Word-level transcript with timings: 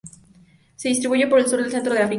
Se 0.77 0.89
distribuyen 0.89 1.29
por 1.29 1.37
el 1.37 1.45
sur 1.45 1.61
y 1.61 1.69
centro 1.69 1.93
de 1.93 1.99
África. 1.99 2.09